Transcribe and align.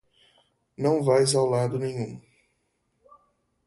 Não 0.75 1.03
vais 1.03 1.35
a 1.35 1.41
lado 1.43 1.77
nenhum! 1.77 2.19